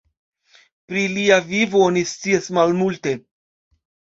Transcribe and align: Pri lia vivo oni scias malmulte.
Pri 0.91 1.03
lia 1.17 1.37
vivo 1.51 1.83
oni 1.91 2.03
scias 2.13 2.51
malmulte. 2.59 3.15